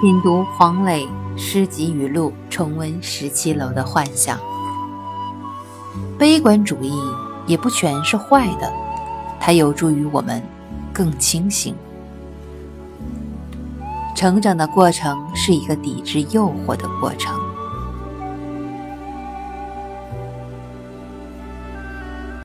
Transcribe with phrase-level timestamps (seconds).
[0.00, 4.40] 品读黄磊诗集语录重温十七楼的幻想。
[6.18, 6.98] 悲观主义
[7.46, 8.72] 也不全是坏的
[9.38, 10.42] 它有助于我们
[10.90, 11.74] 更清醒。
[14.16, 17.49] 成长的过程是一个抵制诱惑的过程。